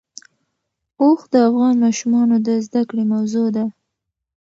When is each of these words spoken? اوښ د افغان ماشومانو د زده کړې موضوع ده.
اوښ 1.01 1.19
د 1.33 1.35
افغان 1.47 1.75
ماشومانو 1.85 2.35
د 2.47 2.49
زده 2.65 2.81
کړې 2.89 3.03
موضوع 3.13 3.47
ده. 3.55 3.65